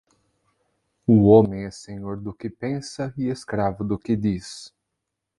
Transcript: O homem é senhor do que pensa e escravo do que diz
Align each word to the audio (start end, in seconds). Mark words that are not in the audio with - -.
O 1.05 1.27
homem 1.27 1.65
é 1.65 1.69
senhor 1.69 2.19
do 2.19 2.33
que 2.33 2.49
pensa 2.49 3.13
e 3.15 3.27
escravo 3.27 3.83
do 3.83 3.99
que 3.99 4.15
diz 4.15 4.73